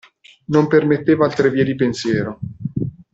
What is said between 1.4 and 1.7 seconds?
vie